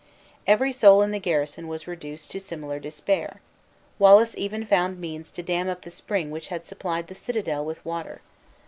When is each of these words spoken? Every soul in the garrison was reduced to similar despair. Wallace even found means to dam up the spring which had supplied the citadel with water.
Every 0.47 0.71
soul 0.73 1.03
in 1.03 1.11
the 1.11 1.19
garrison 1.19 1.67
was 1.67 1.85
reduced 1.85 2.31
to 2.31 2.39
similar 2.39 2.79
despair. 2.79 3.39
Wallace 3.99 4.33
even 4.35 4.65
found 4.65 4.99
means 4.99 5.29
to 5.29 5.43
dam 5.43 5.69
up 5.69 5.83
the 5.83 5.91
spring 5.91 6.31
which 6.31 6.47
had 6.47 6.65
supplied 6.65 7.05
the 7.05 7.13
citadel 7.13 7.63
with 7.63 7.85
water. 7.85 8.21